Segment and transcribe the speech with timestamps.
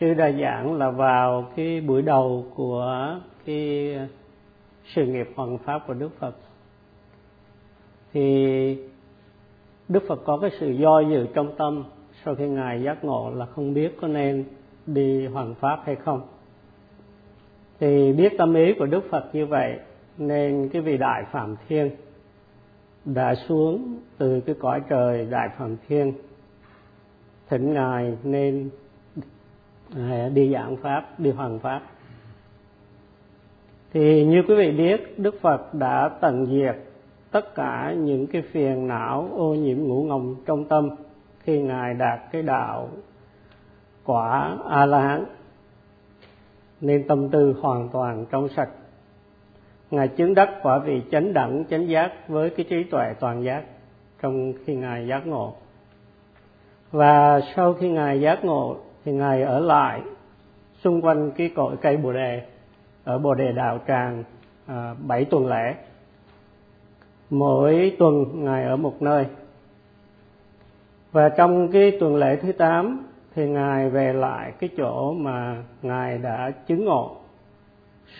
[0.00, 3.94] sư đã giảng là vào cái buổi đầu của cái
[4.94, 6.36] sự nghiệp hoàn pháp của đức phật.
[8.12, 8.78] Thì
[9.88, 11.84] đức phật có cái sự do dự trong tâm
[12.24, 14.44] sau khi ngài giác ngộ là không biết có nên
[14.86, 16.20] đi hoàn pháp hay không.
[17.80, 19.78] Thì biết tâm ý của đức phật như vậy,
[20.18, 21.90] nên cái vị đại phạm thiên
[23.04, 26.12] đã xuống từ cái cõi trời đại phạm thiên,
[27.48, 28.70] thỉnh ngài nên
[30.34, 31.82] đi giảng pháp, đi hoàng pháp.
[33.92, 36.76] Thì như quý vị biết, đức phật đã tận diệt
[37.30, 40.90] tất cả những cái phiền não, ô nhiễm ngũ ngồng trong tâm
[41.40, 42.88] khi ngài đạt cái đạo
[44.04, 45.24] quả a la hán
[46.80, 48.70] nên tâm tư hoàn toàn trong sạch.
[49.90, 53.62] Ngài chứng đắc quả vị chánh đẳng, chánh giác với cái trí tuệ toàn giác
[54.22, 55.54] trong khi ngài giác ngộ.
[56.90, 58.76] Và sau khi ngài giác ngộ
[59.08, 60.00] thì ngài ở lại
[60.80, 62.42] xung quanh cái cội cây bồ đề
[63.04, 64.24] ở bồ đề đạo tràng
[64.66, 65.74] à, bảy tuần lễ.
[67.30, 69.26] Mỗi tuần ngài ở một nơi.
[71.12, 76.18] Và trong cái tuần lễ thứ tám thì ngài về lại cái chỗ mà ngài
[76.18, 77.16] đã chứng ngộ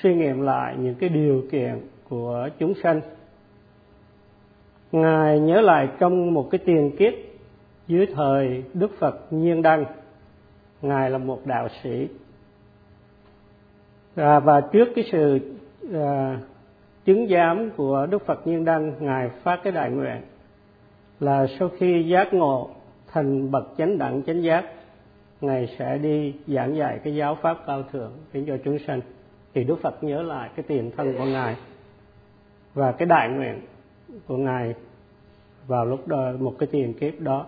[0.03, 3.01] suy nghiệm lại những cái điều kiện của chúng sanh.
[4.93, 7.13] Ngài nhớ lại trong một cái tiền kiếp
[7.87, 9.85] dưới thời đức phật nhiên đăng
[10.83, 12.09] ngài là một đạo sĩ.
[14.17, 15.41] À, và trước cái sự
[15.95, 16.39] à,
[17.05, 20.23] chứng giám của đức phật nhiên đăng ngài phát cái đại nguyện
[21.21, 22.71] là sau khi giác ngộ
[23.13, 24.65] thành bậc chánh đẳng chánh giác
[25.41, 29.01] ngài sẽ đi giảng dạy cái giáo pháp cao thượng đến cho chúng sanh.
[29.55, 31.57] Thì đức phật nhớ lại cái tiền thân của ngài
[32.75, 33.61] và cái đại nguyện
[34.27, 34.75] của ngài
[35.67, 37.47] vào lúc đó, một cái tiền kiếp đó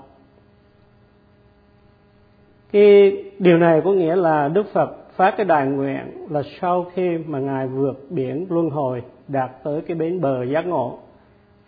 [2.72, 7.18] cái điều này có nghĩa là đức phật phát cái đại nguyện là sau khi
[7.18, 10.98] mà ngài vượt biển luân hồi đạt tới cái bến bờ giác ngộ,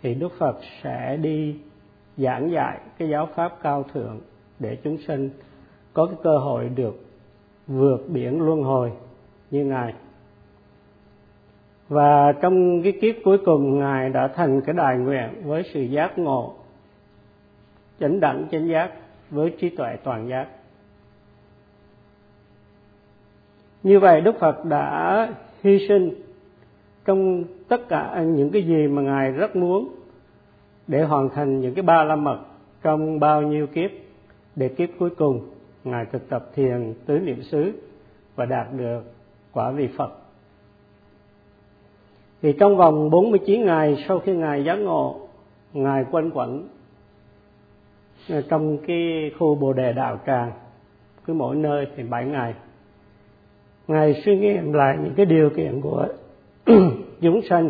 [0.01, 1.55] thì đức phật sẽ đi
[2.17, 4.19] giảng dạy cái giáo pháp cao thượng
[4.59, 5.29] để chúng sinh
[5.93, 7.05] có cái cơ hội được
[7.67, 8.91] vượt biển luân hồi
[9.51, 9.93] như ngài.
[11.89, 16.17] Và trong cái kiếp cuối cùng, ngài đã thành cái đại nguyện với sự giác
[16.17, 16.53] ngộ
[17.99, 18.91] chánh đẳng chánh giác
[19.29, 20.47] với trí tuệ toàn giác.
[23.83, 25.29] Như vậy đức phật đã
[25.63, 26.13] hy sinh
[27.05, 29.89] trong tất cả những cái gì mà ngài rất muốn
[30.87, 32.39] để hoàn thành những cái ba la mật
[32.81, 33.91] trong bao nhiêu kiếp,
[34.55, 35.49] để kiếp cuối cùng
[35.83, 37.71] ngài thực tập thiền tứ niệm xứ
[38.35, 39.01] và đạt được
[39.51, 40.11] quả vị phật.
[42.41, 45.27] Thì trong vòng 49 ngày sau khi ngài giác ngộ,
[45.73, 46.67] ngài quanh quẩn
[48.49, 50.51] trong cái khu bồ đề đạo tràng,
[51.25, 52.53] cứ mỗi nơi thì bảy ngày
[53.87, 56.07] ngài suy nghiệm lại những cái điều kiện của
[57.21, 57.69] chúng sanh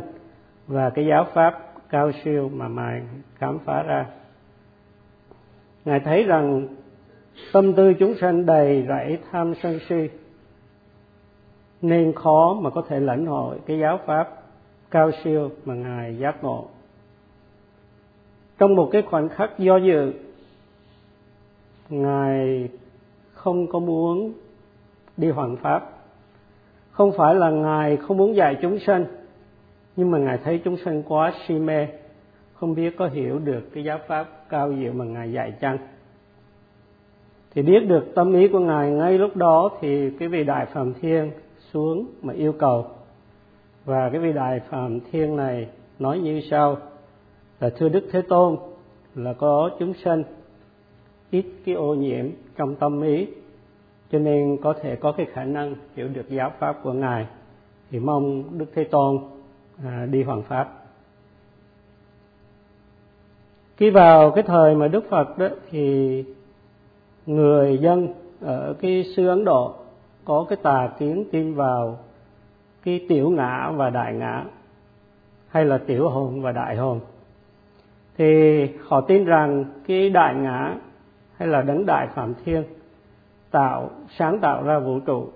[0.68, 3.02] và cái giáo pháp cao siêu mà ngài
[3.36, 4.06] khám phá ra.
[5.86, 6.68] Ngài thấy rằng
[7.54, 10.10] tâm tư chúng sanh đầy rẫy tham sân si,
[11.82, 14.30] nên khó mà có thể lãnh hội cái giáo pháp
[14.92, 16.68] cao siêu mà ngài giác ngộ.
[18.58, 20.14] Trong một cái khoảnh khắc do dự,
[21.90, 22.70] ngài
[23.34, 24.34] không có muốn
[25.18, 25.93] đi hoàn pháp
[26.94, 29.06] không phải là ngài không muốn dạy chúng sanh,
[29.96, 31.88] nhưng mà ngài thấy chúng sanh quá si mê,
[32.54, 35.78] không biết có hiểu được cái giáo pháp cao diệu mà ngài dạy chăng.
[37.56, 40.94] Thì biết được tâm ý của ngài ngay lúc đó thì cái vị đại phạm
[40.94, 41.32] thiên
[41.72, 42.86] xuống mà yêu cầu.
[43.86, 45.68] Và cái vị đại phạm thiên này
[46.00, 46.78] nói như sau,
[47.60, 48.58] là thưa đức thế tôn,
[49.16, 50.24] là có chúng sanh
[51.32, 52.26] ít cái ô nhiễm
[52.58, 53.28] trong tâm ý
[54.14, 57.28] cho nên có thể có cái khả năng hiểu được giáo pháp của ngài.
[57.92, 59.20] Thì mong đức thế tôn
[59.86, 60.70] à, đi hoàng pháp.
[63.78, 66.24] Khi vào cái thời mà đức phật đó thì
[67.26, 69.74] người dân ở cái xứ ấn độ
[70.26, 72.00] có cái tà kiến tin vào
[72.84, 74.44] cái tiểu ngã và đại ngã
[75.48, 77.00] hay là tiểu hồn và đại hồn.
[78.18, 80.76] Thì họ tin rằng cái đại ngã
[81.38, 82.64] hay là đấng đại phạm thiên
[83.54, 85.28] tạo sáng tạo ra vũ trụ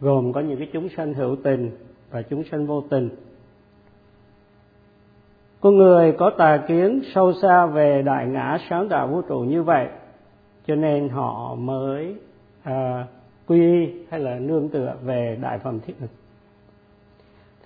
[0.00, 1.70] gồm có những cái chúng sanh hữu tình
[2.10, 3.10] và chúng sanh vô tình.
[5.60, 9.62] Con người có tà kiến sâu xa về đại ngã sáng tạo vũ trụ như
[9.62, 9.88] vậy
[10.66, 12.14] cho nên họ mới
[12.62, 13.06] à,
[13.46, 16.10] quy hay là nương tựa về đại phẩm thiết lực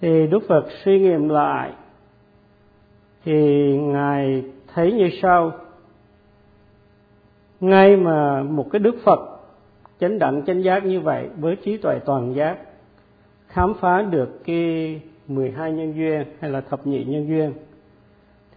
[0.00, 1.72] thì đức phật suy nghiệm lại
[3.24, 3.32] thì
[3.78, 4.44] ngài
[4.74, 5.52] thấy như sau.
[7.60, 9.33] Ngay mà một cái đức phật
[10.00, 12.58] chánh đẳng chánh giác như vậy với trí tuệ toàn giác,
[13.46, 17.52] khám phá được cái 12 nhân duyên hay là thập nhị nhân duyên,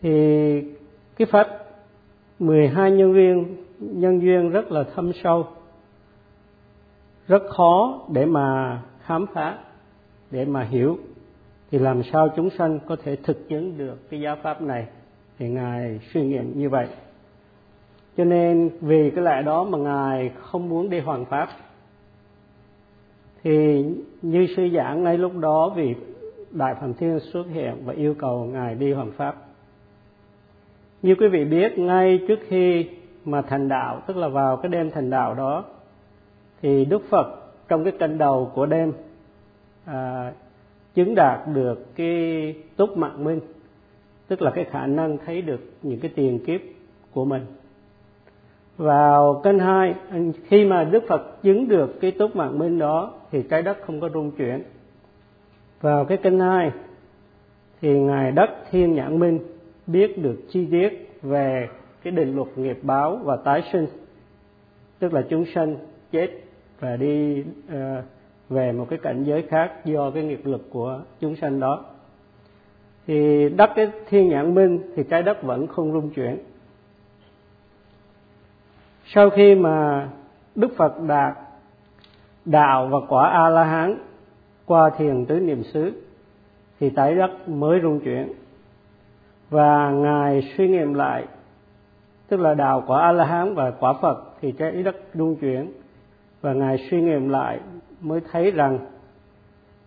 [0.01, 0.61] thì
[1.17, 1.47] cái pháp
[2.39, 5.47] 12 nhân duyên nhân duyên rất là thâm sâu,
[7.27, 9.57] rất khó để mà khám phá,
[10.31, 10.97] để mà hiểu.
[11.71, 14.87] Thì làm sao chúng sanh có thể thực chứng được cái giáo pháp này?
[15.39, 16.87] Thì ngài suy nghiệm như vậy
[18.17, 21.49] cho nên vì cái lẽ đó mà ngài không muốn đi hoàn pháp.
[23.43, 23.85] Thì
[24.21, 25.95] như sư giảng ngay lúc đó vì
[26.51, 29.35] đại phạm thiên xuất hiện và yêu cầu ngài đi hoàn pháp.
[31.01, 32.89] Như quý vị biết ngay trước khi
[33.25, 35.63] mà thành đạo tức là vào cái đêm thành đạo đó
[36.61, 37.27] thì đức phật
[37.67, 38.93] trong cái canh đầu của đêm
[39.85, 40.33] à,
[40.93, 43.39] chứng đạt được cái túc mạng minh
[44.27, 46.61] tức là cái khả năng thấy được những cái tiền kiếp
[47.13, 47.45] của mình
[48.77, 49.95] vào kênh hai
[50.47, 53.99] khi mà đức phật chứng được cái túc mạng minh đó thì trái đất không
[53.99, 54.63] có rung chuyển.
[55.81, 56.71] Vào cái kênh hai
[57.81, 59.39] thì ngài đất thiên nhãn minh
[59.87, 61.67] biết được chi tiết về
[62.03, 63.87] cái định luật nghiệp báo và tái sinh.
[64.99, 65.75] Tức là chúng sanh
[66.11, 66.27] chết
[66.79, 68.03] và đi uh,
[68.49, 71.85] về một cái cảnh giới khác do cái nghiệp lực của chúng sanh đó.
[73.07, 76.37] Thì đất cái thiên nhãn minh thì trái đất vẫn không rung chuyển
[79.13, 80.09] sau khi mà
[80.55, 81.37] đức phật đạt
[82.45, 83.97] đạo và quả a la hán
[84.65, 85.91] qua thiền tứ niệm xứ,
[86.79, 88.33] thì tái đất mới rung chuyển.
[89.49, 91.25] Và ngài suy nghiệm lại,
[92.27, 95.71] tức là đạo quả a la hán và quả phật, thì trái đất rung chuyển.
[96.41, 97.59] Và ngài suy nghiệm lại
[98.01, 98.79] mới thấy rằng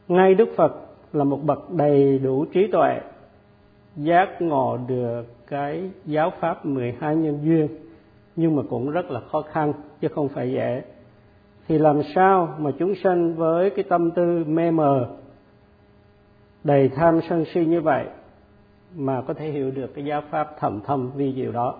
[0.09, 0.77] ngay đức phật
[1.13, 3.01] là một bậc đầy đủ trí tuệ,
[3.97, 7.69] giác ngộ được cái giáo pháp 12 nhân duyên
[8.37, 10.83] nhưng mà cũng rất là khó khăn, chứ không phải dễ.
[11.69, 15.09] Thì làm sao mà chúng sanh với cái tâm tư mê mờ,
[16.65, 18.07] đầy tham sân si như vậy,
[18.97, 21.75] mà có thể hiểu được cái giáo pháp thầm thâm vi diệu đó?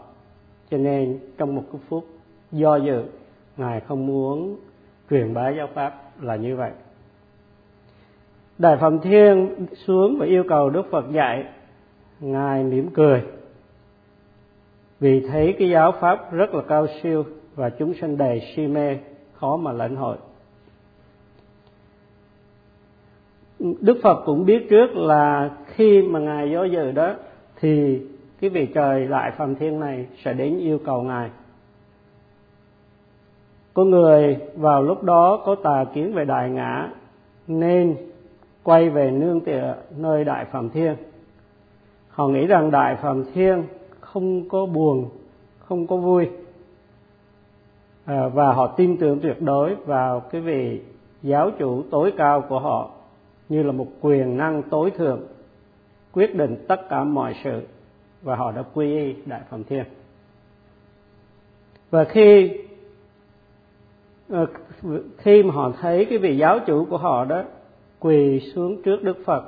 [0.71, 2.05] Cho nên trong một cái phút
[2.53, 3.05] do dự,
[3.57, 4.57] ngài không muốn
[5.11, 6.71] truyền bá giáo pháp là như vậy.
[8.59, 11.45] Đại phạm thiên xuống và yêu cầu đức phật dạy,
[12.21, 13.23] ngài mỉm cười
[15.01, 17.25] vì thấy cái giáo pháp rất là cao siêu
[17.55, 18.97] và chúng sanh đầy si mê,
[19.35, 20.17] khó mà lãnh hội.
[23.59, 27.15] Đức phật cũng biết trước là khi mà ngài do dự đó,
[27.61, 28.01] thì
[28.41, 31.31] cái vị trời lại phàm thiên này sẽ đến yêu cầu ngài.
[33.75, 36.89] Có người vào lúc đó có tà kiến về đại ngã,
[37.47, 37.97] nên
[38.63, 40.97] quay về nương tựa nơi đại phàm thiên.
[42.09, 43.63] Họ nghĩ rằng đại phàm thiên
[44.13, 45.09] không có buồn
[45.59, 46.29] không có vui.
[48.05, 50.81] À, và họ tin tưởng tuyệt đối vào cái vị
[51.23, 52.91] giáo chủ tối cao của họ
[53.49, 55.21] như là một quyền năng tối thượng
[56.13, 57.63] quyết định tất cả mọi sự
[58.23, 59.85] và họ đã quy y đại phẩm thiên.
[61.91, 62.51] Và khi
[64.29, 64.47] ờ,
[65.19, 67.43] khi mà họ thấy cái vị giáo chủ của họ đó
[68.01, 69.45] quỳ xuống trước đức phật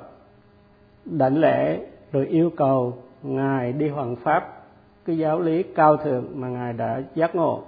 [1.05, 1.79] đảnh lễ
[2.11, 4.63] rồi yêu cầu ngài đi hoàn pháp
[5.05, 7.61] cái giáo lý cao thượng mà ngài đã giác ngộ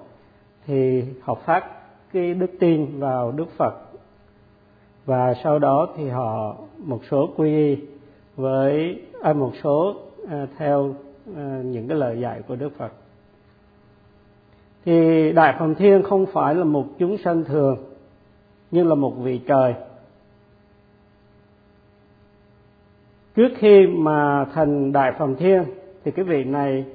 [0.66, 1.66] thì họ phát
[2.14, 3.74] cái đức tin vào đức phật.
[5.06, 7.78] Và sau đó thì họ một số quy y
[8.36, 9.96] với à, một số
[10.30, 10.96] à, theo
[11.36, 12.92] à, những cái lời dạy của đức phật.
[14.86, 17.78] Thì đại phạm thiên không phải là một chúng sanh thường
[18.72, 19.74] nhưng là một vị trời.
[23.36, 25.64] Trước khi mà thành đại phòng thiên
[26.04, 26.86] thì cái vị này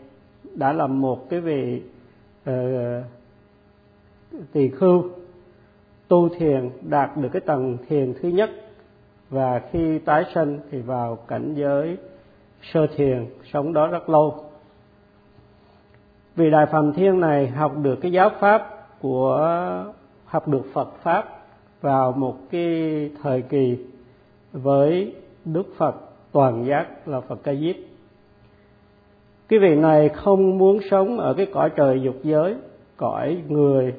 [0.54, 1.82] đã là một cái vị
[2.50, 2.54] uh,
[4.52, 5.04] tỳ khưu
[6.08, 8.50] tu thiền đạt được cái tầng thiền thứ nhất.
[9.30, 11.96] Và khi tái sanh thì vào cảnh giới
[12.62, 14.44] sơ thiền sống đó rất lâu.
[16.36, 19.38] Vì đại phạm thiên này học được cái giáo pháp của
[20.24, 21.24] học được phật pháp
[21.80, 23.86] vào một cái thời kỳ
[24.52, 27.76] với đức phật toàn giác là phật ca diếp
[29.48, 32.54] cái vị này không muốn sống ở cái cõi trời dục giới
[32.96, 33.94] cõi người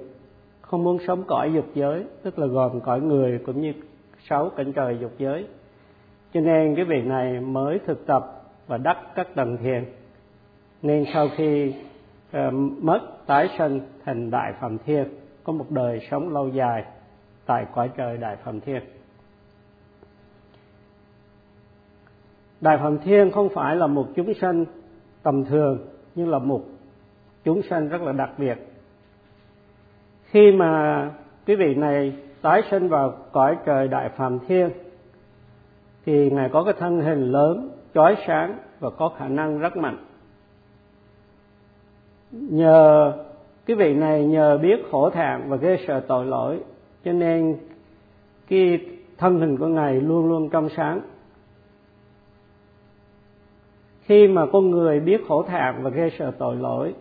[0.61, 3.73] không muốn sống cõi dục giới tức là gồm cõi người cũng như
[4.29, 5.45] sáu cảnh trời dục giới.
[6.33, 9.85] Cho nên cái vị này mới thực tập và đắc các tầng thiền.
[10.81, 11.73] Nên sau khi
[12.37, 15.05] uh, mất tái sanh thành đại phạm thiên
[15.43, 16.83] có một đời sống lâu dài
[17.45, 18.81] tại cõi trời đại phạm thiên.
[22.61, 24.65] Đại phạm thiên không phải là một chúng sanh
[25.23, 25.77] tầm thường,
[26.15, 26.61] nhưng là một
[27.43, 28.57] chúng sanh rất là đặc biệt.
[30.23, 31.09] Khi mà
[31.47, 34.69] quý vị này tái sinh vào cõi trời đại phàm thiên,
[36.05, 39.97] thì ngài có cái thân hình lớn, chói sáng và có khả năng rất mạnh.
[42.31, 43.13] Nhờ
[43.65, 46.59] cái vị này nhờ biết khổ thạng và ghê sợ tội lỗi,
[47.05, 47.57] cho nên
[48.47, 48.79] cái
[49.17, 51.01] thân hình của ngài luôn luôn trong sáng
[54.01, 56.93] khi mà con người biết khổ thạng và ghê sợ tội lỗi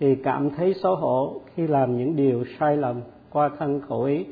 [0.00, 4.26] thì cảm thấy xấu hổ khi làm những điều sai lầm qua thân khẩu ý.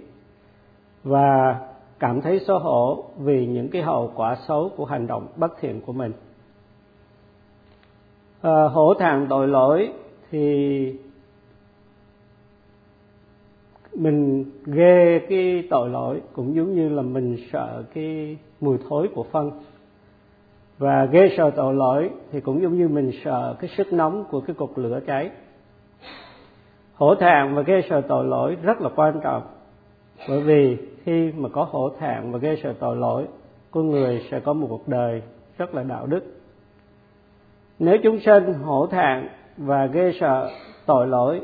[1.04, 1.60] Và
[1.98, 5.80] cảm thấy xấu hổ vì những cái hậu quả xấu của hành động bất thiện
[5.80, 6.12] của mình.
[8.42, 9.92] À, hổ thạng tội lỗi
[10.30, 10.98] thì
[13.94, 19.24] mình ghê cái tội lỗi cũng giống như là mình sợ cái mùi thối của
[19.32, 19.50] phân
[20.78, 24.40] và ghê sợ tội lỗi thì cũng giống như mình sợ cái sức nóng của
[24.40, 25.30] cái cục lửa cháy.
[26.94, 29.42] Hổ thẹn và ghê sợ tội lỗi rất là quan trọng.
[30.28, 33.26] Bởi vì khi mà có hổ thẹn và ghê sợ tội lỗi,
[33.70, 35.22] con người sẽ có một cuộc đời
[35.58, 36.24] rất là đạo đức.
[37.78, 40.50] Nếu chúng sinh hổ thẹn và ghê sợ
[40.86, 41.40] tội lỗi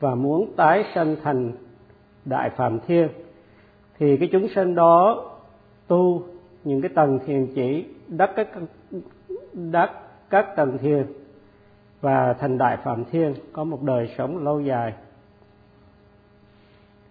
[0.00, 1.52] và muốn tái sanh thành
[2.24, 3.08] đại phạm thiên,
[3.98, 5.24] thì cái chúng sinh đó
[5.86, 6.22] tu
[6.64, 8.48] những cái tầng thiền chỉ đắc các
[9.52, 9.90] đắc
[10.30, 11.06] các tầng thiền
[12.00, 14.92] và thành đại phạm thiên, có một đời sống lâu dài.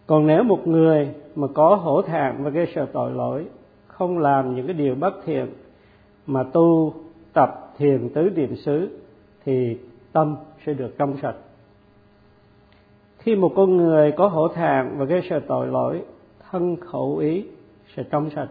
[0.08, 3.46] Còn nếu một người mà có hổ thẹn và gây sợ tội lỗi,
[3.88, 5.48] không làm những cái điều bất thiện
[6.28, 6.94] mà tu
[7.34, 9.00] tập thiền tứ niệm xứ,
[9.46, 9.78] thì
[10.12, 10.36] tâm
[10.66, 11.36] sẽ được trong sạch.
[13.18, 16.02] Khi một con người có hổ thẹn và gây sợ tội lỗi,
[16.50, 17.46] thân khẩu ý
[17.96, 18.50] sẽ trong sạch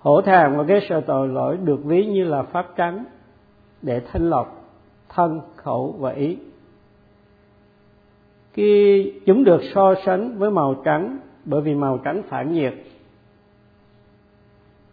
[0.00, 3.04] hổ thàng và cái sợ tội lỗi được ví như là pháp trắng
[3.82, 4.60] để thanh lọc
[5.08, 6.38] thân, khẩu và ý.
[8.52, 12.74] Khi chúng được so sánh với màu trắng, bởi vì màu trắng phản nhiệt,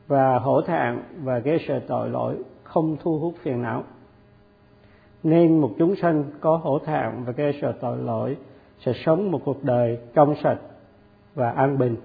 [0.07, 3.83] và hổ thẹn và cái sợ tội lỗi không thu hút phiền não,
[5.23, 8.37] nên một chúng sanh có hổ thẹn và cái sợ tội lỗi
[8.79, 10.57] sẽ sống một cuộc đời trong sạch
[11.35, 11.95] và an bình.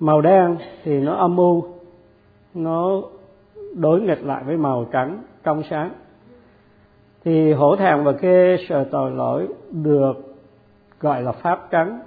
[0.00, 1.75] Màu đen thì nó âm u
[2.56, 3.02] nó
[3.74, 5.90] đối nghịch lại với màu trắng trong sáng.
[7.24, 10.36] Thì hổ thẹn và kê sợ tội lỗi được
[11.00, 12.00] gọi là pháp trắng,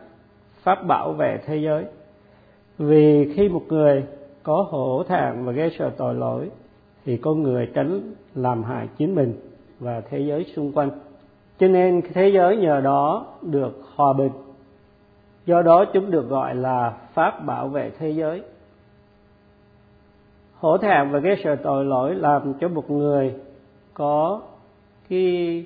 [0.64, 1.86] pháp bảo vệ thế giới.
[2.78, 4.04] Vì khi một người
[4.44, 6.50] có hổ thẹn và ghê sợ tội lỗi,
[7.06, 8.02] thì con người tránh
[8.36, 9.34] làm hại chính mình
[9.80, 10.90] và thế giới xung quanh.
[11.60, 14.32] Cho nên thế giới nhờ đó được hòa bình.
[15.46, 18.42] Do đó chúng được gọi là pháp bảo vệ thế giới
[20.60, 23.34] hổ thẹn và cái sợ tội lỗi làm cho một người
[23.94, 24.42] có
[25.10, 25.66] cái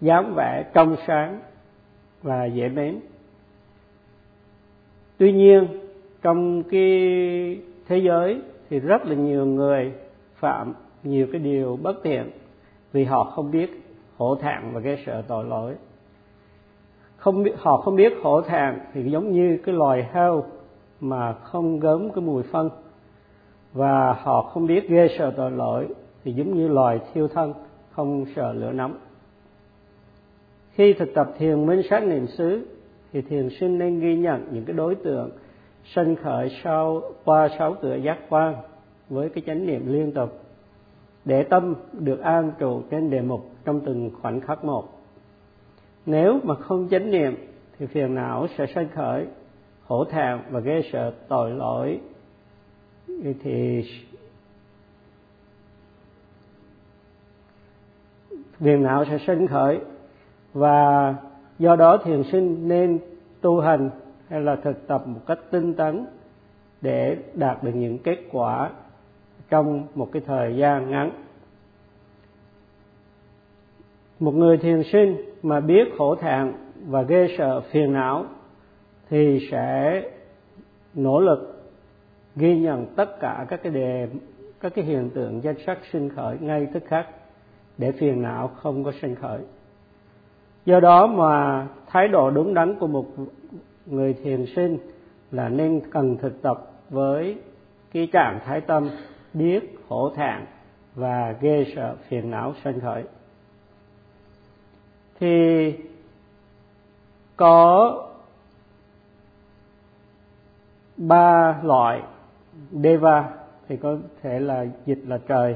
[0.00, 1.40] dáng vẻ trong sáng
[2.22, 3.00] và dễ mến.
[5.18, 5.66] Tuy nhiên,
[6.22, 6.90] trong cái
[7.88, 9.92] thế giới thì rất là nhiều người
[10.34, 12.30] phạm nhiều cái điều bất tiện
[12.92, 13.70] vì họ không biết
[14.16, 15.74] hổ thẹn và cái sợ tội lỗi.
[17.16, 20.44] Không biết họ không biết hổ thẹn thì giống như cái loài heo
[21.00, 22.70] mà không gớm cái mùi phân
[23.74, 25.88] và họ không biết ghê sợ tội lỗi,
[26.24, 27.54] thì giống như loài thiêu thân,
[27.90, 28.98] không sợ lửa nóng.
[30.72, 32.66] Khi thực tập thiền minh sát niệm xứ,
[33.12, 35.30] thì thiền sinh nên ghi nhận những cái đối tượng
[35.84, 38.54] sanh khởi sau qua sáu cửa giác quan
[39.08, 40.40] với cái chánh niệm liên tục,
[41.24, 44.88] để tâm được an trụ trên đề mục trong từng khoảnh khắc một.
[46.06, 47.34] Nếu mà không chánh niệm,
[47.78, 49.26] thì phiền não sẽ sanh khởi,
[49.84, 52.00] hổ thẹn và ghê sợ tội lỗi
[53.42, 53.84] thì
[58.58, 59.80] phiền não sẽ sinh khởi.
[60.52, 61.14] Và
[61.58, 62.98] do đó thiền sinh nên
[63.40, 63.90] tu hành
[64.28, 66.06] hay là thực tập một cách tinh tấn
[66.80, 68.70] để đạt được những kết quả
[69.50, 71.10] trong một cái thời gian ngắn.
[74.20, 76.52] Một người thiền sinh mà biết khổ thẹn
[76.86, 78.26] và ghê sợ phiền não
[79.10, 80.02] thì sẽ
[80.94, 81.53] nỗ lực
[82.36, 84.08] ghi nhận tất cả các cái đề,
[84.60, 87.06] các cái hiện tượng danh sắc sinh khởi ngay tức khắc
[87.78, 89.40] để phiền não không có sinh khởi.
[90.64, 93.06] Do đó mà thái độ đúng đắn của một
[93.86, 94.78] người thiền sinh
[95.30, 97.38] là nên cần thực tập với
[97.92, 98.90] cái trạng thái tâm
[99.32, 100.40] biết khổ thẹn
[100.94, 103.04] và ghê sợ phiền não sinh khởi.
[105.20, 105.74] Thì
[107.36, 108.00] có
[110.96, 112.02] ba loại
[112.70, 113.30] deva
[113.68, 115.54] thì có thể là dịch là trời.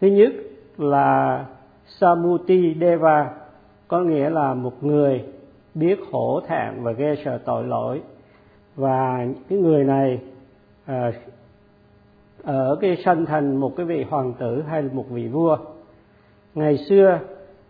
[0.00, 0.32] Thứ nhất
[0.78, 1.44] là
[1.86, 3.30] samuti deva
[3.88, 5.24] có nghĩa là một người
[5.74, 8.02] biết hổ thẹn và ghê sợ tội lỗi.
[8.76, 10.20] Và cái người này
[10.86, 11.12] à,
[12.42, 15.56] ở cái sanh thành một cái vị hoàng tử hay một vị vua.
[16.54, 17.18] Ngày xưa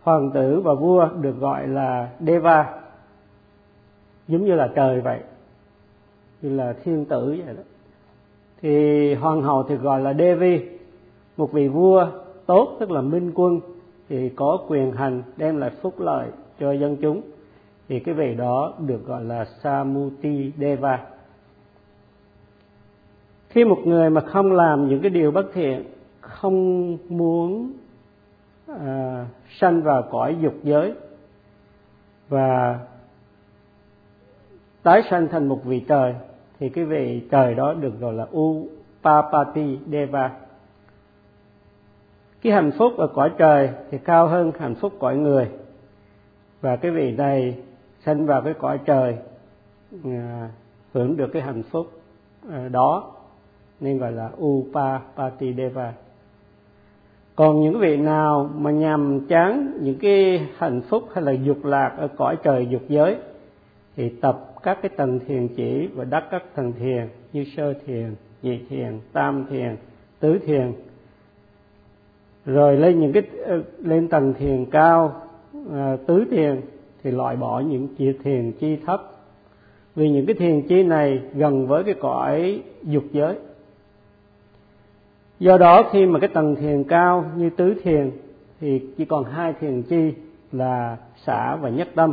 [0.02, 2.80] hoàng tử và vua được gọi là deva
[4.28, 5.20] giống như là trời vậy
[6.42, 7.62] như là thiên tử vậy đó
[8.62, 10.60] thì hoàng hậu thì gọi là devi
[11.36, 12.06] một vị vua
[12.46, 13.60] tốt tức là minh quân
[14.08, 16.28] thì có quyền hành đem lại phúc lợi
[16.60, 17.22] cho dân chúng
[17.88, 21.06] thì cái vị đó được gọi là Samuti Deva.
[23.48, 25.84] Khi một người mà không làm những cái điều bất thiện,
[26.20, 27.72] không muốn
[28.66, 29.26] à,
[29.58, 30.94] sanh vào cõi dục giới
[32.28, 32.78] và
[34.82, 36.14] tái sanh thành một vị trời
[36.60, 40.30] thì cái vị trời đó được gọi là Upapati Deva.
[42.42, 45.48] Cái hạnh phúc ở cõi trời thì cao hơn hạnh phúc cõi người.
[46.60, 47.58] Và cái vị này
[48.04, 49.16] sinh vào cái cõi trời
[50.04, 50.48] à,
[50.92, 51.86] hưởng được cái hạnh phúc
[52.50, 53.12] à, đó
[53.80, 55.92] nên gọi là Upapati Deva.
[57.36, 61.94] Còn những vị nào mà nhằm chán những cái hạnh phúc hay là dục lạc
[61.98, 63.16] ở cõi trời dục giới
[63.96, 68.14] thì tập các cái tầng thiền chỉ và đắc các tầng thiền như sơ thiền
[68.42, 69.76] nhị thiền tam thiền
[70.20, 70.72] tứ thiền.
[72.44, 75.22] Rồi lên những cái ờ, lên tầng thiền cao
[75.72, 76.60] à, tứ thiền
[77.02, 79.02] thì loại bỏ những chi thiền chi thấp.
[79.94, 83.34] Vì những cái thiền chi này gần với cái cõi dục giới.
[85.38, 88.10] Do đó khi mà cái tầng thiền cao như tứ thiền
[88.60, 90.12] thì chỉ còn hai thiền chi
[90.52, 92.12] là xả và nhất tâm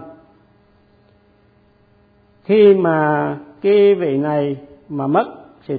[2.47, 4.57] khi mà cái vị này
[4.89, 5.25] mà mất
[5.67, 5.77] thì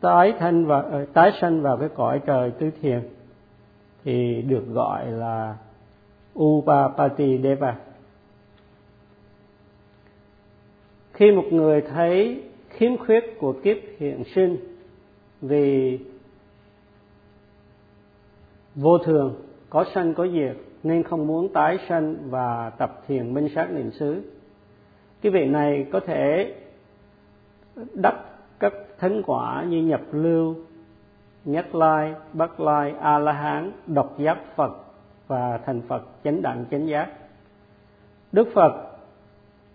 [0.00, 3.00] tái thân và ờ, tái sanh vào cái cõi trời tứ thiền,
[4.04, 5.56] thì được gọi là
[6.38, 7.76] Upapati Deva.
[11.12, 14.56] Khi một người thấy khiếm khuyết của kiếp hiện sinh
[15.42, 15.98] vì
[18.74, 19.34] vô thường,
[19.70, 23.90] có sanh có diệt, nên không muốn tái sanh và tập thiền minh sát niệm
[23.90, 24.22] xứ
[25.26, 26.54] cái vị này có thể
[27.94, 28.14] đắc
[28.58, 30.56] các thánh quả như nhập lưu,
[31.44, 34.72] nhất lai bất lai, a la hán, độc giác phật
[35.26, 37.08] và thành phật, chánh đẳng, chánh giác.
[38.32, 38.72] Đức phật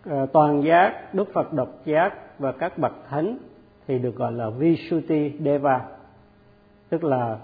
[0.06, 3.38] ờ, toàn giác, đức phật độc giác và các bậc thánh
[3.88, 5.86] thì được gọi là visuti deva,
[6.90, 7.38] tức là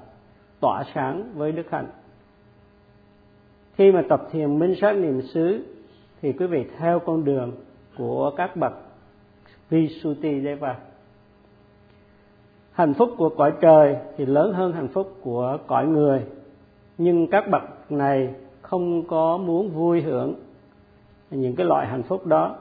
[0.59, 1.87] tỏa sáng với đức hạnh.
[3.75, 5.65] Khi mà tập thiền minh sát niệm xứ
[6.21, 7.51] thì quý vị theo con đường
[7.97, 8.73] của các bậc
[9.69, 10.75] visuti deva
[12.77, 16.23] hạnh phúc của cõi trời thì lớn hơn hạnh phúc của cõi người.
[16.97, 20.33] Nhưng các bậc này không có muốn vui hưởng
[21.31, 22.55] những cái loại hạnh phúc đó.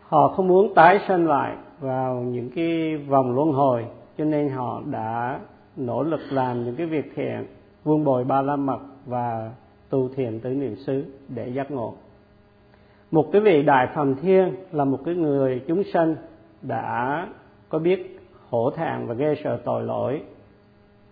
[0.00, 3.86] Họ không muốn tái sanh lại vào những cái vòng luân hồi,
[4.18, 5.40] cho nên họ đã
[5.76, 7.46] nỗ lực làm những cái việc thiện
[7.84, 9.50] vuông bồi ba la mật và
[9.90, 11.94] tu thiền tứ niệm xứ để giác ngộ
[13.10, 16.16] một cái vị đại phàm thiên là một cái người chúng sanh
[16.62, 17.28] đã
[17.68, 20.22] có biết hổ thẹn và ghê sợ tội lỗi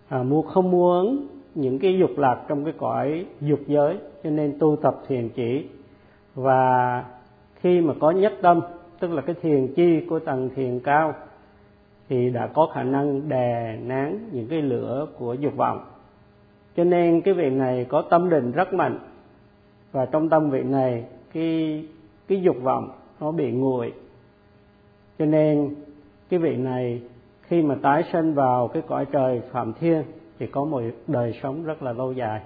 [0.09, 4.59] à, muốn không muốn những cái dục lạc trong cái cõi dục giới cho nên
[4.59, 5.65] tu tập thiền chỉ.
[6.35, 7.03] Và
[7.55, 8.61] khi mà có nhất tâm
[8.99, 11.13] tức là cái thiền chi của tầng thiền cao
[12.09, 15.85] thì đã có khả năng đè nén những cái lửa của dục vọng.
[16.77, 18.99] Cho nên cái vị này có tâm định rất mạnh
[19.91, 21.03] và trong tâm vị này
[21.35, 21.85] cái
[22.27, 23.93] cái dục vọng nó bị nguội.
[25.19, 25.75] Cho nên,
[26.29, 27.01] cái vị này,
[27.41, 30.03] khi mà tái sinh vào cái cõi trời phạm thiên,
[30.39, 32.41] thì có một đời sống rất là lâu dài.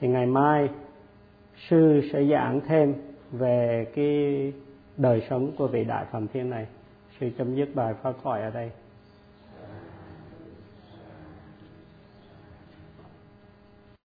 [0.00, 0.68] Thì ngày mai,
[1.68, 2.94] sư sẽ giảng thêm
[3.32, 4.52] về cái
[4.96, 6.66] đời sống của vị đại phạm thiên này.
[7.20, 8.70] Sư chấm dứt bài phá khỏi ở đây.